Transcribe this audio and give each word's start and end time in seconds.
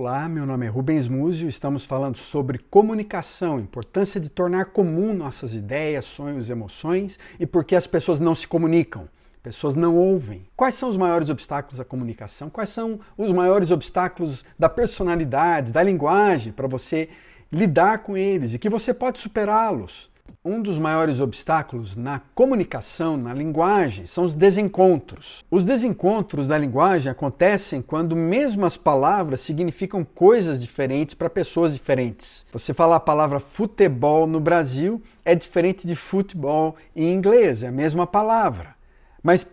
Olá, 0.00 0.28
meu 0.28 0.46
nome 0.46 0.64
é 0.64 0.68
Rubens 0.68 1.08
Múzio, 1.08 1.48
estamos 1.48 1.84
falando 1.84 2.18
sobre 2.18 2.56
comunicação, 2.56 3.58
importância 3.58 4.20
de 4.20 4.28
tornar 4.28 4.66
comum 4.66 5.12
nossas 5.12 5.54
ideias, 5.54 6.04
sonhos, 6.04 6.48
emoções 6.48 7.18
e 7.36 7.44
por 7.44 7.64
que 7.64 7.74
as 7.74 7.84
pessoas 7.84 8.20
não 8.20 8.32
se 8.32 8.46
comunicam, 8.46 9.08
pessoas 9.42 9.74
não 9.74 9.96
ouvem. 9.96 10.46
Quais 10.54 10.76
são 10.76 10.88
os 10.88 10.96
maiores 10.96 11.28
obstáculos 11.28 11.78
da 11.78 11.84
comunicação? 11.84 12.48
Quais 12.48 12.68
são 12.68 13.00
os 13.16 13.32
maiores 13.32 13.72
obstáculos 13.72 14.44
da 14.56 14.68
personalidade, 14.68 15.72
da 15.72 15.82
linguagem, 15.82 16.52
para 16.52 16.68
você 16.68 17.08
lidar 17.50 18.04
com 18.04 18.16
eles 18.16 18.54
e 18.54 18.58
que 18.60 18.68
você 18.68 18.94
pode 18.94 19.18
superá-los? 19.18 20.08
Um 20.44 20.62
dos 20.62 20.78
maiores 20.78 21.20
obstáculos 21.20 21.96
na 21.96 22.20
comunicação, 22.32 23.16
na 23.16 23.34
linguagem, 23.34 24.06
são 24.06 24.22
os 24.22 24.34
desencontros. 24.34 25.44
Os 25.50 25.64
desencontros 25.64 26.46
da 26.46 26.56
linguagem 26.56 27.10
acontecem 27.10 27.82
quando 27.82 28.14
mesmas 28.14 28.76
palavras 28.76 29.40
significam 29.40 30.04
coisas 30.04 30.60
diferentes 30.60 31.16
para 31.16 31.28
pessoas 31.28 31.72
diferentes. 31.72 32.46
Você 32.52 32.72
falar 32.72 32.96
a 32.96 33.00
palavra 33.00 33.40
futebol 33.40 34.28
no 34.28 34.38
Brasil 34.38 35.02
é 35.24 35.34
diferente 35.34 35.88
de 35.88 35.96
futebol 35.96 36.76
em 36.94 37.12
inglês, 37.12 37.64
é 37.64 37.66
a 37.66 37.72
mesma 37.72 38.06
palavra, 38.06 38.76
mas 39.20 39.44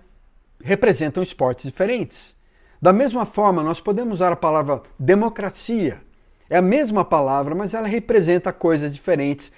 representam 0.64 1.24
esportes 1.24 1.66
diferentes. 1.66 2.36
Da 2.80 2.94
mesma 2.94 3.26
forma, 3.26 3.64
nós 3.64 3.82
podemos 3.82 4.20
usar 4.20 4.32
a 4.32 4.36
palavra 4.36 4.84
democracia. 5.00 6.00
É 6.48 6.58
a 6.58 6.62
mesma 6.62 7.04
palavra, 7.04 7.56
mas 7.56 7.74
ela 7.74 7.88
representa 7.88 8.54
coisas 8.54 8.94
diferentes 8.94 9.52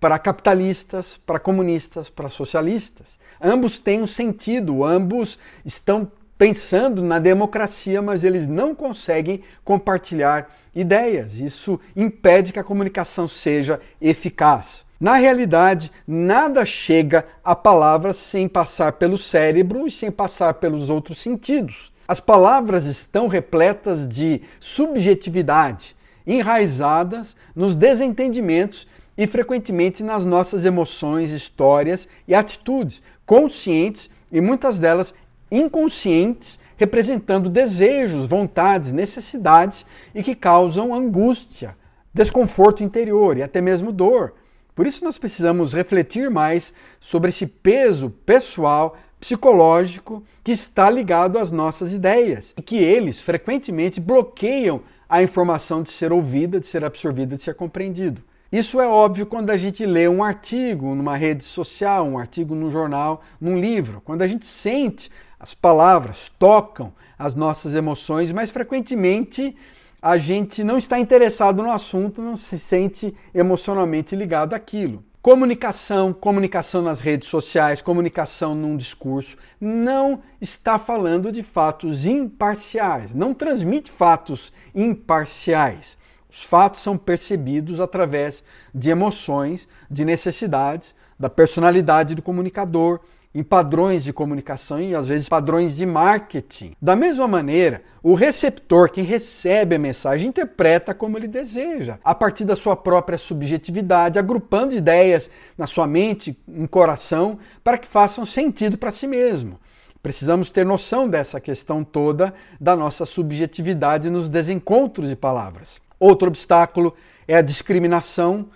para 0.00 0.18
capitalistas, 0.18 1.20
para 1.26 1.38
comunistas, 1.38 2.08
para 2.08 2.30
socialistas. 2.30 3.20
Ambos 3.40 3.78
têm 3.78 4.00
um 4.00 4.06
sentido, 4.06 4.82
ambos 4.82 5.38
estão 5.64 6.10
pensando 6.38 7.02
na 7.02 7.18
democracia, 7.18 8.00
mas 8.00 8.24
eles 8.24 8.46
não 8.46 8.74
conseguem 8.74 9.42
compartilhar 9.62 10.48
ideias. 10.74 11.34
Isso 11.34 11.78
impede 11.94 12.50
que 12.50 12.58
a 12.58 12.64
comunicação 12.64 13.28
seja 13.28 13.78
eficaz. 14.00 14.86
Na 14.98 15.16
realidade, 15.16 15.92
nada 16.06 16.64
chega 16.64 17.26
à 17.44 17.54
palavra 17.54 18.14
sem 18.14 18.48
passar 18.48 18.92
pelo 18.92 19.18
cérebro 19.18 19.86
e 19.86 19.90
sem 19.90 20.10
passar 20.10 20.54
pelos 20.54 20.88
outros 20.88 21.20
sentidos. 21.20 21.92
As 22.08 22.20
palavras 22.20 22.86
estão 22.86 23.28
repletas 23.28 24.08
de 24.08 24.40
subjetividade, 24.58 25.94
enraizadas 26.26 27.36
nos 27.54 27.76
desentendimentos 27.76 28.86
e 29.20 29.26
frequentemente 29.26 30.02
nas 30.02 30.24
nossas 30.24 30.64
emoções, 30.64 31.30
histórias 31.30 32.08
e 32.26 32.34
atitudes, 32.34 33.02
conscientes 33.26 34.08
e 34.32 34.40
muitas 34.40 34.78
delas 34.78 35.12
inconscientes, 35.50 36.58
representando 36.78 37.50
desejos, 37.50 38.24
vontades, 38.24 38.92
necessidades 38.92 39.84
e 40.14 40.22
que 40.22 40.34
causam 40.34 40.94
angústia, 40.94 41.76
desconforto 42.14 42.82
interior 42.82 43.36
e 43.36 43.42
até 43.42 43.60
mesmo 43.60 43.92
dor. 43.92 44.32
Por 44.74 44.86
isso 44.86 45.04
nós 45.04 45.18
precisamos 45.18 45.74
refletir 45.74 46.30
mais 46.30 46.72
sobre 46.98 47.28
esse 47.28 47.46
peso 47.46 48.08
pessoal, 48.24 48.96
psicológico 49.20 50.24
que 50.42 50.52
está 50.52 50.88
ligado 50.88 51.38
às 51.38 51.52
nossas 51.52 51.92
ideias 51.92 52.54
e 52.56 52.62
que 52.62 52.78
eles 52.78 53.20
frequentemente 53.20 54.00
bloqueiam 54.00 54.80
a 55.06 55.22
informação 55.22 55.82
de 55.82 55.90
ser 55.90 56.10
ouvida, 56.10 56.58
de 56.58 56.66
ser 56.66 56.86
absorvida, 56.86 57.36
de 57.36 57.42
ser 57.42 57.54
compreendido. 57.54 58.22
Isso 58.52 58.80
é 58.80 58.86
óbvio 58.88 59.26
quando 59.26 59.50
a 59.50 59.56
gente 59.56 59.86
lê 59.86 60.08
um 60.08 60.24
artigo 60.24 60.92
numa 60.92 61.16
rede 61.16 61.44
social, 61.44 62.04
um 62.04 62.18
artigo 62.18 62.52
num 62.52 62.68
jornal, 62.68 63.22
num 63.40 63.56
livro. 63.56 64.00
Quando 64.04 64.22
a 64.22 64.26
gente 64.26 64.44
sente 64.44 65.08
as 65.38 65.54
palavras, 65.54 66.32
tocam 66.36 66.92
as 67.16 67.36
nossas 67.36 67.74
emoções, 67.74 68.32
mas 68.32 68.50
frequentemente 68.50 69.56
a 70.02 70.18
gente 70.18 70.64
não 70.64 70.78
está 70.78 70.98
interessado 70.98 71.62
no 71.62 71.70
assunto, 71.70 72.20
não 72.20 72.36
se 72.36 72.58
sente 72.58 73.14
emocionalmente 73.32 74.16
ligado 74.16 74.52
àquilo. 74.52 75.04
Comunicação, 75.22 76.12
comunicação 76.12 76.82
nas 76.82 76.98
redes 76.98 77.28
sociais, 77.28 77.80
comunicação 77.80 78.54
num 78.54 78.76
discurso, 78.76 79.36
não 79.60 80.22
está 80.40 80.76
falando 80.76 81.30
de 81.30 81.44
fatos 81.44 82.04
imparciais, 82.04 83.14
não 83.14 83.32
transmite 83.32 83.90
fatos 83.90 84.52
imparciais. 84.74 85.99
Os 86.30 86.44
fatos 86.44 86.82
são 86.82 86.96
percebidos 86.96 87.80
através 87.80 88.44
de 88.74 88.90
emoções, 88.90 89.66
de 89.90 90.04
necessidades, 90.04 90.94
da 91.18 91.28
personalidade 91.28 92.14
do 92.14 92.22
comunicador, 92.22 93.00
em 93.32 93.42
padrões 93.42 94.02
de 94.02 94.12
comunicação 94.12 94.80
e 94.80 94.94
às 94.94 95.06
vezes 95.06 95.28
padrões 95.28 95.76
de 95.76 95.86
marketing. 95.86 96.74
Da 96.82 96.96
mesma 96.96 97.28
maneira, 97.28 97.82
o 98.02 98.14
receptor, 98.14 98.90
quem 98.90 99.04
recebe 99.04 99.76
a 99.76 99.78
mensagem, 99.78 100.28
interpreta 100.28 100.92
como 100.92 101.16
ele 101.16 101.28
deseja, 101.28 101.98
a 102.02 102.14
partir 102.14 102.44
da 102.44 102.56
sua 102.56 102.74
própria 102.74 103.18
subjetividade, 103.18 104.18
agrupando 104.18 104.74
ideias 104.74 105.30
na 105.56 105.66
sua 105.66 105.86
mente, 105.86 106.36
no 106.46 106.68
coração, 106.68 107.38
para 107.62 107.78
que 107.78 107.86
façam 107.86 108.24
sentido 108.24 108.76
para 108.76 108.90
si 108.90 109.06
mesmo. 109.06 109.60
Precisamos 110.02 110.50
ter 110.50 110.64
noção 110.64 111.08
dessa 111.08 111.38
questão 111.38 111.84
toda 111.84 112.34
da 112.60 112.74
nossa 112.74 113.04
subjetividade 113.04 114.10
nos 114.10 114.28
desencontros 114.28 115.08
de 115.08 115.14
palavras. 115.14 115.80
Outro 116.00 116.28
obstáculo 116.28 116.96
é 117.28 117.36
a 117.36 117.42
discriminação, 117.42 118.48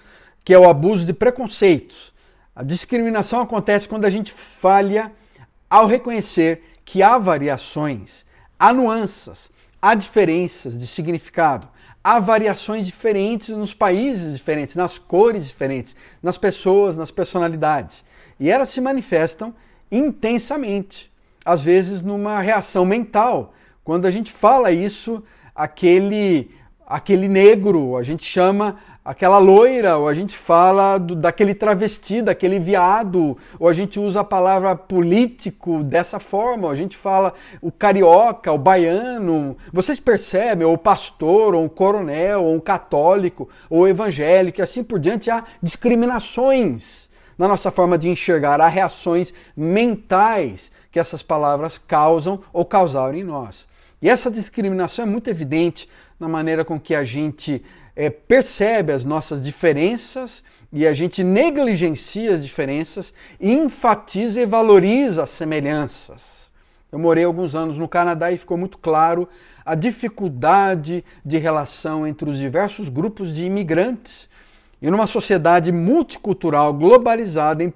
que 0.43 0.55
é 0.55 0.59
o 0.59 0.69
abuso 0.69 1.05
de 1.05 1.13
preconceitos. 1.13 2.13
A 2.57 2.63
discriminação 2.63 3.41
acontece 3.43 3.89
quando 3.89 4.07
a 4.07 4.11
gente 4.11 4.33
falha 4.33 5.13
ao 5.69 5.87
reconhecer 5.87 6.63
que 6.85 7.03
há 7.03 7.19
variações, 7.19 8.25
há 8.59 8.73
nuances, 8.73 9.51
há 9.81 9.95
diferenças 9.95 10.79
de 10.79 10.87
significado, 10.87 11.69
há 12.03 12.19
variações 12.19 12.87
diferentes 12.87 13.49
nos 13.49 13.75
países 13.75 14.35
diferentes, 14.35 14.75
nas 14.75 14.99
cores 14.99 15.49
diferentes, 15.49 15.95
nas 16.23 16.39
pessoas, 16.39 16.97
nas 16.97 17.11
personalidades. 17.11 18.05
E 18.41 18.51
elas 18.51 18.71
se 18.71 18.81
manifestam 18.81 19.55
intensamente, 19.91 21.13
às 21.45 21.63
vezes 21.63 22.01
numa 22.01 22.41
reação 22.41 22.85
mental. 22.85 23.55
Quando 23.83 24.07
a 24.07 24.11
gente 24.11 24.33
fala 24.33 24.71
isso, 24.71 25.23
aquele 25.55 26.51
aquele 26.87 27.29
negro, 27.29 27.97
a 27.97 28.03
gente 28.03 28.25
chama 28.25 28.77
aquela 29.05 29.37
loira, 29.37 29.99
ou 29.99 30.09
a 30.09 30.15
gente 30.15 30.37
fala 30.37 30.97
do, 30.97 31.15
daquele 31.15 31.55
travesti, 31.55 32.23
daquele 32.23 32.59
viado, 32.59 33.37
ou 33.59 33.69
a 33.69 33.73
gente 33.75 34.01
usa 34.01 34.21
a 34.21 34.25
palavra 34.25 34.75
político 34.75 35.85
dessa 35.85 36.19
forma, 36.19 36.71
a 36.71 36.75
gente 36.75 36.97
fala 36.97 37.35
o 37.61 37.71
carioca, 37.71 38.51
o 38.51 38.57
baiano. 38.57 39.57
Vocês 39.73 40.01
percebem, 40.01 40.67
ou 40.67 40.75
o 40.75 40.79
pastor, 40.79 41.55
ou 41.55 41.67
o 41.67 41.71
coronel, 41.71 42.45
ou 42.45 42.57
o 42.57 42.63
católico, 42.63 43.49
ou 43.69 43.83
o 43.83 43.89
evangélico, 43.89 44.61
e 44.61 44.63
assim 44.63 44.83
por 44.83 44.99
diante, 44.99 45.31
há 45.31 45.45
discriminações 45.63 47.11
na 47.37 47.49
nossa 47.49 47.71
forma 47.71 47.99
de 47.99 48.09
enxergar, 48.09 48.61
há 48.61 48.69
reações 48.69 49.35
mentais 49.57 50.71
que 50.91 51.01
essas 51.01 51.23
palavras 51.23 51.77
causam 51.77 52.41
ou 52.53 52.65
causaram 52.65 53.19
em 53.19 53.25
nós. 53.25 53.67
E 54.01 54.09
essa 54.09 54.31
discriminação 54.31 55.05
é 55.05 55.09
muito 55.09 55.29
evidente 55.29 55.89
na 56.25 56.29
maneira 56.29 56.65
com 56.65 56.81
que 56.81 56.95
a 56.95 57.05
gente 57.05 57.63
é, 57.95 58.09
percebe 58.09 58.95
as 58.95 59.05
nossas 59.05 59.45
diferenças 59.45 60.43
e 60.73 60.87
a 60.87 60.95
gente 60.95 61.23
negligencia 61.23 62.33
as 62.33 62.43
diferenças 62.43 63.13
enfatiza 63.39 64.41
e 64.41 64.47
valoriza 64.47 65.25
as 65.25 65.31
semelhanças. 65.31 66.51
Eu 66.91 66.99
morei 66.99 67.25
alguns 67.25 67.55
anos 67.55 67.77
no 67.77 67.87
Canadá 67.87 68.33
e 68.33 68.39
ficou 68.39 68.57
muito 68.57 68.79
claro 68.79 69.29
a 69.67 69.75
dificuldade 69.75 71.05
de 71.23 71.37
relação 71.37 72.07
entre 72.07 72.31
os 72.31 72.39
diversos 72.39 72.89
grupos 72.89 73.35
de 73.35 73.45
imigrantes. 73.45 74.31
E 74.81 74.91
numa 74.91 75.07
sociedade 75.07 75.71
multicultural 75.71 76.73
globalizada, 76.73 77.63
a 77.63 77.67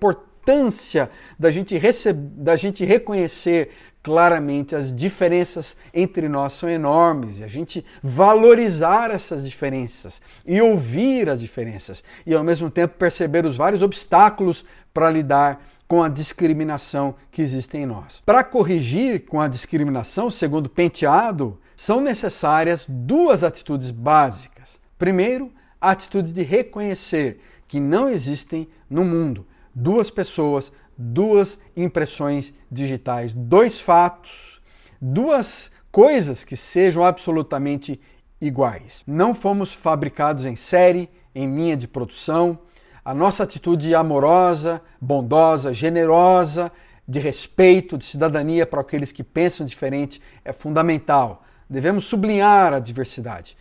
importância 0.48 1.10
da 1.38 1.50
gente, 1.50 1.78
da 2.12 2.56
gente 2.56 2.84
reconhecer 2.84 3.70
claramente 4.02 4.74
as 4.74 4.94
diferenças 4.94 5.76
entre 5.92 6.28
nós 6.28 6.54
são 6.54 6.70
enormes 6.70 7.40
e 7.40 7.44
a 7.44 7.48
gente 7.48 7.84
valorizar 8.02 9.10
essas 9.10 9.44
diferenças 9.44 10.22
e 10.46 10.60
ouvir 10.60 11.28
as 11.28 11.40
diferenças 11.40 12.02
e 12.24 12.34
ao 12.34 12.42
mesmo 12.42 12.70
tempo 12.70 12.96
perceber 12.96 13.44
os 13.44 13.56
vários 13.56 13.82
obstáculos 13.82 14.64
para 14.94 15.10
lidar 15.10 15.62
com 15.86 16.02
a 16.02 16.08
discriminação 16.08 17.14
que 17.30 17.42
existe 17.42 17.76
em 17.76 17.86
nós. 17.86 18.22
Para 18.24 18.44
corrigir 18.44 19.26
com 19.26 19.40
a 19.40 19.48
discriminação, 19.48 20.30
segundo 20.30 20.68
Penteado, 20.68 21.58
são 21.74 22.00
necessárias 22.00 22.86
duas 22.88 23.42
atitudes 23.42 23.90
básicas. 23.90 24.80
Primeiro, 24.98 25.52
a 25.80 25.90
atitude 25.90 26.32
de 26.32 26.42
reconhecer 26.42 27.40
que 27.66 27.78
não 27.78 28.08
existem 28.08 28.68
no 28.88 29.04
mundo 29.04 29.46
duas 29.74 30.10
pessoas, 30.10 30.72
duas 30.96 31.58
impressões 31.76 32.52
digitais, 32.70 33.32
dois 33.32 33.80
fatos, 33.80 34.60
duas 35.00 35.70
coisas 35.90 36.44
que 36.44 36.56
sejam 36.56 37.04
absolutamente 37.04 38.00
iguais. 38.40 39.02
Não 39.06 39.34
fomos 39.34 39.72
fabricados 39.72 40.46
em 40.46 40.56
série, 40.56 41.08
em 41.34 41.54
linha 41.54 41.76
de 41.76 41.88
produção. 41.88 42.58
A 43.04 43.14
nossa 43.14 43.44
atitude 43.44 43.94
amorosa, 43.94 44.82
bondosa, 45.00 45.72
generosa, 45.72 46.70
de 47.06 47.18
respeito, 47.18 47.96
de 47.96 48.04
cidadania 48.04 48.66
para 48.66 48.82
aqueles 48.82 49.12
que 49.12 49.24
pensam 49.24 49.64
diferente 49.64 50.20
é 50.44 50.52
fundamental. 50.52 51.42
Devemos 51.70 52.04
sublinhar 52.04 52.74
a 52.74 52.78
diversidade. 52.78 53.56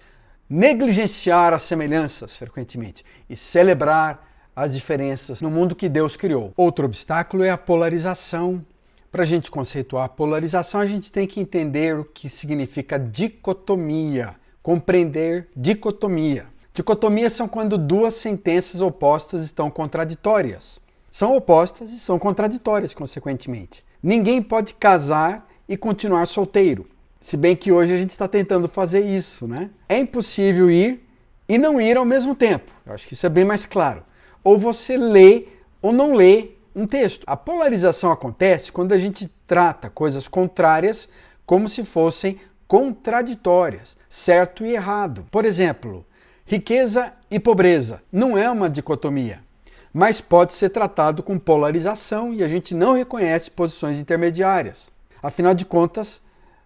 negligenciar 0.50 1.54
as 1.54 1.64
semelhanças 1.64 2.36
frequentemente 2.36 3.04
e 3.30 3.36
celebrar 3.36 4.27
as 4.58 4.74
diferenças 4.74 5.40
no 5.40 5.52
mundo 5.52 5.76
que 5.76 5.88
Deus 5.88 6.18
criou. 6.18 6.52
Outro 6.58 6.88
obstáculo 6.88 7.44
é 7.44 7.52
a 7.52 7.58
polarização. 7.60 8.66
Para 9.12 9.22
a 9.22 9.26
gente 9.26 9.52
conceituar 9.52 10.06
a 10.06 10.10
polarização, 10.10 10.82
a 10.82 10.86
gente 10.88 11.12
tem 11.12 11.28
que 11.28 11.40
entender 11.40 12.00
o 12.00 12.04
que 12.04 12.28
significa 12.28 12.98
dicotomia, 12.98 14.36
compreender 14.64 15.48
dicotomia. 15.56 16.48
Dicotomias 16.74 17.34
são 17.34 17.48
quando 17.48 17.78
duas 17.78 18.16
sentenças 18.16 18.82
opostas 18.82 19.44
estão 19.44 19.70
contraditórias. 19.70 20.82
São 21.12 21.36
opostas 21.36 21.92
e 21.92 22.00
são 22.00 22.18
contraditórias, 22.18 22.96
consequentemente. 22.96 23.86
Ninguém 24.02 24.42
pode 24.42 24.74
casar 24.74 25.48
e 25.70 25.78
continuar 25.78 26.26
solteiro. 26.26 26.90
Se 27.22 27.38
bem 27.38 27.56
que 27.56 27.72
hoje 27.72 27.94
a 27.94 27.98
gente 27.98 28.10
está 28.10 28.28
tentando 28.28 28.68
fazer 28.68 29.02
isso, 29.02 29.48
né? 29.48 29.70
É 29.88 30.00
impossível 30.00 30.72
ir 30.72 31.08
e 31.48 31.60
não 31.60 31.80
ir 31.80 31.96
ao 31.96 32.06
mesmo 32.06 32.34
tempo. 32.34 32.72
Eu 32.84 32.94
acho 32.94 33.08
que 33.08 33.14
isso 33.14 33.26
é 33.26 33.30
bem 33.30 33.46
mais 33.46 33.64
claro. 33.64 34.04
Ou 34.44 34.58
você 34.58 34.98
lê 34.98 35.48
ou 35.82 35.92
não 35.92 36.14
lê 36.14 36.52
um 36.76 36.86
texto. 36.86 37.24
A 37.26 37.36
polarização 37.36 38.12
acontece 38.12 38.72
quando 38.72 38.94
a 38.94 38.98
gente 38.98 39.28
trata 39.48 39.90
coisas 39.90 40.28
contrárias 40.28 41.10
como 41.46 41.68
se 41.68 41.84
fossem 41.84 42.40
contraditórias, 42.68 43.98
certo 44.10 44.66
e 44.66 44.74
errado. 44.74 45.26
Por 45.32 45.46
exemplo, 45.46 46.06
riqueza 46.46 47.14
e 47.32 47.40
pobreza 47.40 48.02
não 48.12 48.38
é 48.38 48.50
uma 48.52 48.70
dicotomia, 48.70 49.42
mas 49.94 50.22
pode 50.22 50.54
ser 50.54 50.70
tratado 50.70 51.24
com 51.24 51.40
polarização 51.40 52.34
e 52.34 52.44
a 52.44 52.48
gente 52.48 52.76
não 52.76 52.94
reconhece 52.94 53.50
posições 53.50 53.98
intermediárias. 53.98 54.92
Afinal 55.24 55.56
de 55.56 55.66
contas, 55.66 56.22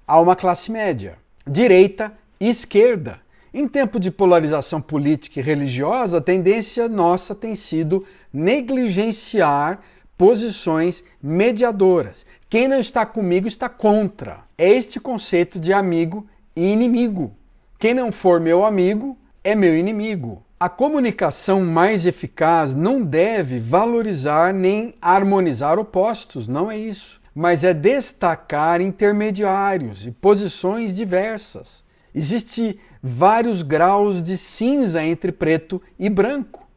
há 0.06 0.20
uma 0.20 0.36
classe 0.36 0.72
média, 0.72 1.18
direita 1.48 2.12
e 2.40 2.50
esquerda. 2.50 3.21
Em 3.54 3.68
tempo 3.68 4.00
de 4.00 4.10
polarização 4.10 4.82
política 4.82 5.40
e 5.40 5.44
religiosa, 5.44 6.18
a 6.18 6.22
tendência 6.22 6.88
nossa 6.88 7.36
tem 7.36 7.54
sido 7.54 8.06
negligenciar 8.32 9.82
posições 10.18 11.04
mediadoras. 11.22 12.26
Quem 12.50 12.68
não 12.68 12.80
está 12.80 13.06
comigo 13.06 13.48
está 13.48 13.68
contra. 13.68 14.44
É 14.58 14.70
este 14.70 15.00
conceito 15.00 15.60
de 15.60 15.74
amigo 15.74 16.26
e 16.56 16.72
inimigo. 16.72 17.36
Quem 17.78 17.94
não 17.94 18.12
for 18.12 18.40
meu 18.40 18.64
amigo 18.64 19.18
é 19.44 19.56
meu 19.56 19.76
inimigo. 19.76 20.44
A 20.60 20.70
comunicação 20.70 21.66
mais 21.66 22.06
eficaz 22.06 22.74
não 22.74 23.04
deve 23.04 23.60
valorizar 23.60 24.54
nem 24.54 24.94
harmonizar 25.02 25.80
opostos, 25.80 26.48
não 26.48 26.72
é 26.72 26.78
isso 26.78 27.22
mas 27.34 27.64
é 27.64 27.74
destacar 27.74 28.82
intermediários 28.82 30.06
e 30.06 30.12
posições 30.12 30.94
diversas. 30.94 31.84
Existe 32.14 32.78
vários 33.02 33.64
graus 33.64 34.22
de 34.22 34.38
cinza 34.38 35.04
entre 35.04 35.32
preto 35.32 35.82
e 35.98 36.10
branco. 36.10 36.68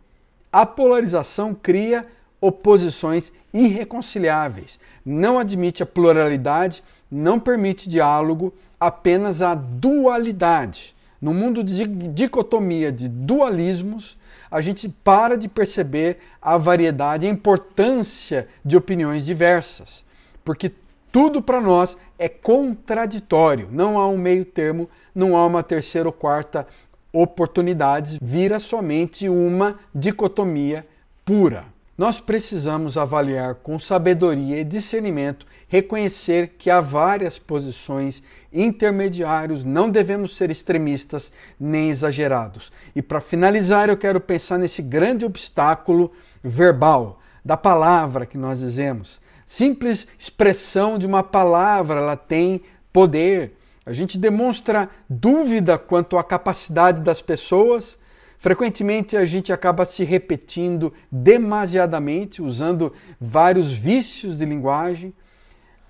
A 0.52 0.64
polarização 0.64 1.54
cria 1.54 2.06
oposições 2.40 3.32
irreconciliáveis, 3.52 4.78
não 5.04 5.38
admite 5.38 5.82
a 5.82 5.86
pluralidade, 5.86 6.82
não 7.10 7.40
permite 7.40 7.88
diálogo, 7.88 8.52
apenas 8.78 9.42
a 9.42 9.54
dualidade. 9.54 10.94
No 11.20 11.32
mundo 11.32 11.64
de 11.64 11.86
dicotomia 11.86 12.92
de 12.92 13.08
dualismos, 13.08 14.18
a 14.50 14.60
gente 14.60 14.88
para 14.88 15.36
de 15.36 15.48
perceber 15.48 16.18
a 16.40 16.58
variedade, 16.58 17.26
a 17.26 17.30
importância 17.30 18.46
de 18.64 18.76
opiniões 18.76 19.24
diversas 19.24 20.04
porque 20.44 20.70
tudo 21.14 21.40
para 21.40 21.60
nós 21.60 21.96
é 22.18 22.28
contraditório. 22.28 23.68
Não 23.70 23.96
há 24.00 24.08
um 24.08 24.18
meio 24.18 24.44
termo, 24.44 24.90
não 25.14 25.36
há 25.36 25.46
uma 25.46 25.62
terceira 25.62 26.08
ou 26.08 26.12
quarta 26.12 26.66
oportunidade, 27.12 28.18
vira 28.20 28.58
somente 28.58 29.28
uma 29.28 29.78
dicotomia 29.94 30.84
pura. 31.24 31.66
Nós 31.96 32.18
precisamos 32.18 32.98
avaliar 32.98 33.54
com 33.54 33.78
sabedoria 33.78 34.58
e 34.58 34.64
discernimento, 34.64 35.46
reconhecer 35.68 36.56
que 36.58 36.68
há 36.68 36.80
várias 36.80 37.38
posições 37.38 38.20
intermediários, 38.52 39.64
não 39.64 39.88
devemos 39.88 40.34
ser 40.34 40.50
extremistas 40.50 41.30
nem 41.60 41.90
exagerados. 41.90 42.72
E 42.92 43.00
para 43.00 43.20
finalizar, 43.20 43.88
eu 43.88 43.96
quero 43.96 44.20
pensar 44.20 44.58
nesse 44.58 44.82
grande 44.82 45.24
obstáculo 45.24 46.10
verbal, 46.42 47.20
da 47.44 47.56
palavra 47.56 48.26
que 48.26 48.36
nós 48.36 48.58
dizemos 48.58 49.20
simples 49.46 50.06
expressão 50.18 50.98
de 50.98 51.06
uma 51.06 51.22
palavra, 51.22 52.00
ela 52.00 52.16
tem 52.16 52.62
poder. 52.92 53.56
A 53.86 53.92
gente 53.92 54.16
demonstra 54.16 54.88
dúvida 55.08 55.76
quanto 55.76 56.16
à 56.16 56.24
capacidade 56.24 57.02
das 57.02 57.20
pessoas. 57.20 57.98
Frequentemente 58.38 59.16
a 59.16 59.24
gente 59.24 59.52
acaba 59.52 59.84
se 59.84 60.04
repetindo 60.04 60.92
demasiadamente, 61.10 62.42
usando 62.42 62.92
vários 63.20 63.72
vícios 63.72 64.38
de 64.38 64.44
linguagem. 64.44 65.14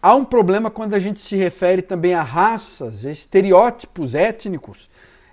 Há 0.03 0.15
um 0.15 0.25
problema 0.25 0.71
quando 0.71 0.95
a 0.95 0.99
gente 0.99 1.21
se 1.21 1.37
refere 1.37 1.83
também 1.83 2.15
a 2.15 2.23
raças, 2.23 3.05
estereótipos 3.05 4.15
étnicos. 4.15 4.91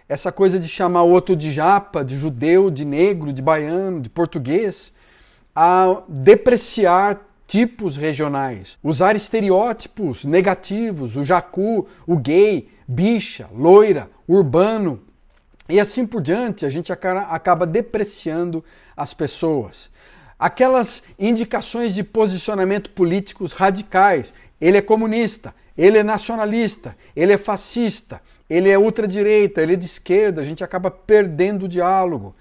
Essa 0.08 0.32
coisa 0.32 0.60
de 0.60 0.68
chamar 0.68 1.04
o 1.04 1.10
outro 1.10 1.36
de 1.36 1.52
japa, 1.52 2.04
de 2.04 2.18
judeu, 2.18 2.70
de 2.70 2.86
negro, 2.86 3.34
de 3.34 3.42
baiano, 3.42 4.00
de 4.00 4.10
português, 4.10 4.94
a 5.56 6.04
depreciar 6.08 7.20
tipos 7.52 7.98
regionais, 7.98 8.80
usar 8.82 9.14
estereótipos 9.14 10.24
negativos, 10.24 11.18
o 11.18 11.24
jacu, 11.26 11.86
o 12.08 12.16
gay, 12.16 12.70
bicha, 12.88 13.50
loira, 13.54 14.10
urbano 14.26 15.02
e 15.68 15.78
assim 15.78 16.08
por 16.08 16.22
diante, 16.22 16.66
a 16.66 16.70
gente 16.70 16.94
acaba 16.94 17.66
depreciando 17.66 18.64
as 18.96 19.14
pessoas. 19.14 19.92
Aquelas 20.40 21.04
indicações 21.20 21.94
de 21.94 22.06
posicionamento 22.06 22.90
políticos 22.92 23.52
radicais, 23.52 24.34
ele 24.62 24.78
é 24.78 24.82
comunista, 24.82 25.54
ele 25.78 25.98
é 25.98 26.04
nacionalista, 26.04 26.96
ele 27.14 27.34
é 27.34 27.38
fascista, 27.38 28.22
ele 28.50 28.70
é 28.70 28.80
ultradireita, 28.80 29.62
ele 29.62 29.74
é 29.74 29.76
de 29.76 29.86
esquerda, 29.88 30.40
a 30.40 30.46
gente 30.46 30.64
acaba 30.64 30.90
perdendo 30.90 31.66
o 31.66 31.68
diálogo. 31.68 32.34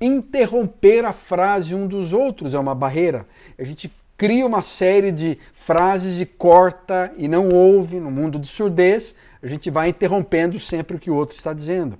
Interromper 0.00 1.04
a 1.04 1.12
frase 1.12 1.72
um 1.72 1.86
dos 1.86 2.12
outros 2.12 2.52
é 2.52 2.58
uma 2.58 2.74
barreira. 2.74 3.28
A 3.56 3.62
gente 3.62 3.92
cria 4.16 4.46
uma 4.46 4.62
série 4.62 5.12
de 5.12 5.38
frases 5.52 6.20
e 6.20 6.26
corta 6.26 7.12
e 7.18 7.28
não 7.28 7.48
ouve 7.50 8.00
no 8.00 8.10
mundo 8.10 8.38
de 8.38 8.48
surdez, 8.48 9.14
a 9.42 9.46
gente 9.46 9.70
vai 9.70 9.90
interrompendo 9.90 10.58
sempre 10.58 10.96
o 10.96 11.00
que 11.00 11.10
o 11.10 11.14
outro 11.14 11.36
está 11.36 11.52
dizendo. 11.52 11.98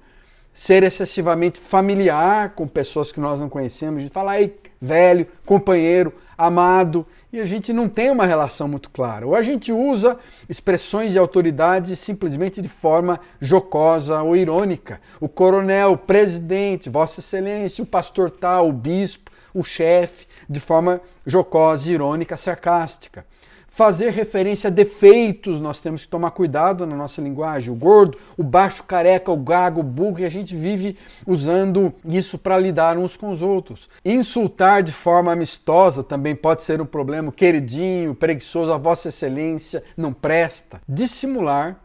Ser 0.52 0.82
excessivamente 0.82 1.60
familiar 1.60 2.54
com 2.54 2.66
pessoas 2.66 3.12
que 3.12 3.20
nós 3.20 3.38
não 3.38 3.48
conhecemos, 3.48 3.98
a 3.98 4.00
gente 4.00 4.12
fala, 4.12 4.32
aí, 4.32 4.56
velho, 4.80 5.26
companheiro, 5.44 6.14
amado, 6.38 7.06
e 7.30 7.38
a 7.38 7.44
gente 7.44 7.74
não 7.74 7.90
tem 7.90 8.10
uma 8.10 8.24
relação 8.24 8.66
muito 8.66 8.88
clara. 8.88 9.26
Ou 9.26 9.34
a 9.34 9.42
gente 9.42 9.70
usa 9.70 10.18
expressões 10.48 11.12
de 11.12 11.18
autoridade 11.18 11.94
simplesmente 11.94 12.62
de 12.62 12.70
forma 12.70 13.20
jocosa 13.38 14.22
ou 14.22 14.34
irônica. 14.34 14.98
O 15.20 15.28
coronel, 15.28 15.92
o 15.92 15.98
presidente, 15.98 16.88
Vossa 16.88 17.20
Excelência, 17.20 17.84
o 17.84 17.86
pastor 17.86 18.30
tal, 18.30 18.70
o 18.70 18.72
bispo 18.72 19.30
o 19.56 19.64
chefe 19.64 20.26
de 20.48 20.60
forma 20.60 21.00
jocosa, 21.24 21.90
irônica, 21.90 22.36
sarcástica. 22.36 23.24
Fazer 23.66 24.10
referência 24.10 24.68
a 24.68 24.70
defeitos, 24.70 25.60
nós 25.60 25.80
temos 25.82 26.02
que 26.02 26.08
tomar 26.08 26.30
cuidado 26.30 26.86
na 26.86 26.96
nossa 26.96 27.20
linguagem. 27.20 27.70
O 27.70 27.76
gordo, 27.76 28.16
o 28.36 28.42
baixo, 28.42 28.82
careca, 28.84 29.30
o 29.30 29.36
gago, 29.36 29.80
o 29.80 29.82
burro, 29.82 30.20
e 30.20 30.24
a 30.24 30.30
gente 30.30 30.56
vive 30.56 30.96
usando 31.26 31.92
isso 32.02 32.38
para 32.38 32.58
lidar 32.58 32.96
uns 32.96 33.18
com 33.18 33.30
os 33.30 33.42
outros. 33.42 33.90
Insultar 34.02 34.82
de 34.82 34.92
forma 34.92 35.30
amistosa 35.30 36.02
também 36.02 36.34
pode 36.34 36.62
ser 36.62 36.80
um 36.80 36.86
problema. 36.86 37.30
Queridinho, 37.30 38.14
preguiçoso, 38.14 38.72
a 38.72 38.78
vossa 38.78 39.08
excelência, 39.08 39.82
não 39.94 40.10
presta. 40.10 40.80
Dissimular 40.88 41.78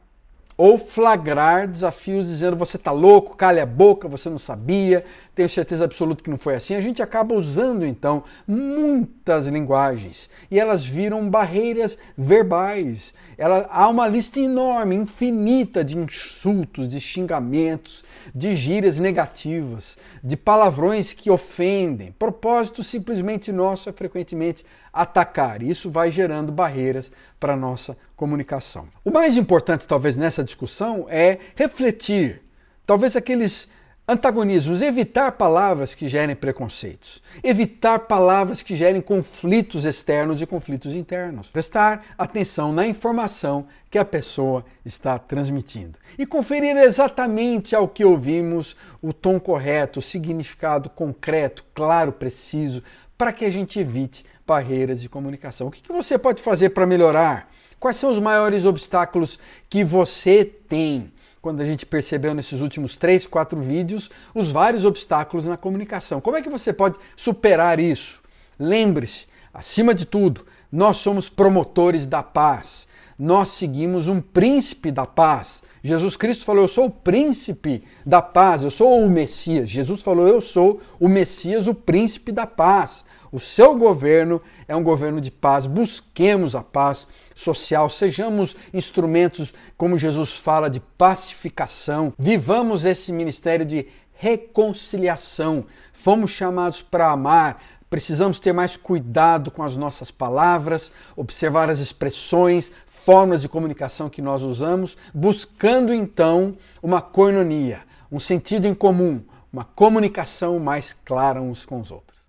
ou 0.58 0.78
flagrar 0.78 1.68
desafios 1.68 2.28
dizendo 2.28 2.56
você 2.56 2.78
está 2.78 2.92
louco, 2.92 3.36
calha 3.36 3.64
a 3.64 3.66
boca, 3.66 4.08
você 4.08 4.30
não 4.30 4.38
sabia, 4.38 5.04
tenho 5.42 5.50
certeza 5.50 5.86
absoluta 5.86 6.24
que 6.24 6.30
não 6.30 6.38
foi 6.38 6.54
assim. 6.54 6.76
A 6.76 6.82
gente 6.82 7.02
acaba 7.02 7.34
usando 7.34 7.84
então 7.84 8.24
muitas 8.48 9.48
linguagens 9.48 10.30
e 10.52 10.60
elas 10.60 10.86
viram 10.86 11.28
barreiras 11.28 11.98
verbais. 12.16 13.12
Ela, 13.38 13.68
há 13.72 13.88
uma 13.88 14.08
lista 14.08 14.40
enorme, 14.40 14.96
infinita 14.96 15.84
de 15.84 15.98
insultos, 15.98 16.88
de 16.88 17.00
xingamentos, 17.00 18.04
de 18.36 18.54
gírias 18.56 19.00
negativas, 19.00 19.98
de 20.24 20.38
palavrões 20.38 21.12
que 21.12 21.32
ofendem. 21.32 22.12
Propósito 22.12 22.84
simplesmente 22.84 23.52
nosso 23.52 23.90
é 23.90 23.94
frequentemente 23.94 24.64
atacar. 24.94 25.64
Isso 25.64 25.90
vai 25.90 26.12
gerando 26.12 26.52
barreiras 26.52 27.12
para 27.40 27.54
a 27.54 27.58
nossa 27.58 27.98
comunicação. 28.16 28.88
O 29.04 29.10
mais 29.10 29.38
importante, 29.38 29.88
talvez, 29.88 30.16
nessa 30.18 30.44
discussão 30.44 31.08
é 31.10 31.40
refletir. 31.56 32.44
Talvez 32.86 33.16
aqueles 33.16 33.70
Antagonismos: 34.12 34.82
evitar 34.82 35.32
palavras 35.32 35.96
que 35.96 36.06
gerem 36.06 36.36
preconceitos, 36.36 37.24
evitar 37.42 37.98
palavras 38.00 38.62
que 38.62 38.76
gerem 38.76 39.00
conflitos 39.00 39.86
externos 39.86 40.42
e 40.42 40.46
conflitos 40.46 40.94
internos, 40.94 41.50
prestar 41.50 42.04
atenção 42.18 42.74
na 42.74 42.86
informação 42.86 43.68
que 43.90 43.98
a 43.98 44.04
pessoa 44.04 44.66
está 44.84 45.18
transmitindo 45.18 45.98
e 46.20 46.26
conferir 46.26 46.76
exatamente 46.76 47.74
ao 47.74 47.88
que 47.88 48.04
ouvimos 48.04 48.76
o 49.02 49.14
tom 49.14 49.40
correto, 49.40 50.00
o 50.00 50.02
significado 50.02 50.90
concreto, 50.90 51.64
claro, 51.74 52.12
preciso, 52.12 52.84
para 53.18 53.32
que 53.32 53.46
a 53.46 53.50
gente 53.50 53.80
evite 53.80 54.26
barreiras 54.46 55.02
de 55.02 55.08
comunicação. 55.08 55.68
O 55.68 55.72
que 55.72 55.90
você 55.90 56.18
pode 56.18 56.42
fazer 56.42 56.72
para 56.72 56.86
melhorar? 56.86 57.50
Quais 57.80 57.96
são 57.96 58.12
os 58.12 58.20
maiores 58.20 58.66
obstáculos 58.66 59.40
que 59.70 59.86
você 59.86 60.44
tem? 60.44 61.14
Quando 61.42 61.62
a 61.62 61.66
gente 61.66 61.86
percebeu 61.86 62.34
nesses 62.36 62.62
últimos 62.62 62.96
três, 62.96 63.26
quatro 63.26 63.60
vídeos 63.60 64.10
os 64.34 64.52
vários 64.52 64.86
obstáculos 64.86 65.48
na 65.48 65.58
comunicação. 65.58 66.22
Como 66.22 66.38
é 66.38 66.42
que 66.42 66.50
você 66.50 66.72
pode 66.72 67.00
superar 67.16 67.80
isso? 67.80 68.22
Lembre-se, 68.60 69.26
acima 69.54 69.96
de 69.96 70.06
tudo, 70.06 70.46
nós 70.72 70.98
somos 70.98 71.30
promotores 71.30 72.06
da 72.06 72.22
paz. 72.22 72.88
Nós 73.18 73.50
seguimos 73.50 74.08
um 74.08 74.22
príncipe 74.22 74.92
da 74.92 75.06
paz. 75.06 75.64
Jesus 75.84 76.16
Cristo 76.16 76.46
falou: 76.46 76.64
Eu 76.64 76.68
sou 76.68 76.86
o 76.86 76.92
príncipe 76.92 77.84
da 78.06 78.22
paz, 78.22 78.64
eu 78.64 78.70
sou 78.70 79.04
o 79.04 79.10
Messias. 79.10 79.70
Jesus 79.70 80.02
falou: 80.02 80.28
Eu 80.28 80.40
sou 80.40 80.80
o 81.00 81.08
Messias, 81.08 81.68
o 81.68 81.74
príncipe 81.74 82.32
da 82.32 82.46
paz. 82.46 83.04
O 83.32 83.40
seu 83.40 83.76
governo 83.76 84.42
é 84.68 84.76
um 84.76 84.84
governo 84.84 85.20
de 85.20 85.32
paz. 85.32 85.66
Busquemos 85.66 86.56
a 86.56 86.62
paz 86.62 87.08
social, 87.34 87.90
sejamos 87.90 88.56
instrumentos, 88.74 89.54
como 89.78 89.98
Jesus 89.98 90.36
fala, 90.36 90.70
de 90.70 90.80
pacificação. 90.80 92.14
Vivamos 92.20 92.86
esse 92.86 93.12
ministério 93.12 93.66
de 93.66 93.88
reconciliação. 94.14 95.66
Fomos 95.92 96.30
chamados 96.30 96.84
para 96.84 97.10
amar, 97.10 97.64
Precisamos 97.92 98.40
ter 98.40 98.54
mais 98.54 98.78
cuidado 98.78 99.52
com 99.52 99.62
as 99.62 99.76
nossas 99.76 100.10
palavras, 100.10 100.94
observar 101.14 101.70
as 101.70 101.80
expressões, 101.80 102.72
formas 102.88 103.42
de 103.42 103.50
comunicação 103.50 104.10
que 104.10 104.22
nós 104.22 104.44
usamos, 104.44 104.96
buscando 105.14 105.94
então 105.94 106.56
uma 106.82 107.02
coinonia, 107.02 107.82
um 108.10 108.18
sentido 108.18 108.66
em 108.66 108.74
comum, 108.74 109.22
uma 109.52 109.66
comunicação 109.66 110.58
mais 110.58 110.94
clara 111.04 111.42
uns 111.42 111.66
com 111.66 111.82
os 111.82 111.92
outros. 111.92 112.21